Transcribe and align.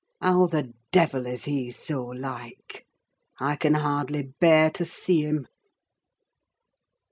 How 0.19 0.47
the 0.47 0.73
devil 0.91 1.27
is 1.27 1.45
he 1.45 1.71
so 1.71 2.03
like? 2.03 2.87
I 3.39 3.55
can 3.55 3.75
hardly 3.75 4.23
bear 4.23 4.71
to 4.71 4.83
see 4.83 5.21
him." 5.21 5.45